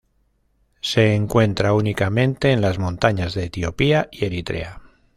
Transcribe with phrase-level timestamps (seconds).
[0.81, 4.81] Se encuentra únicamente en las montañas de Etiopía y Eritrea.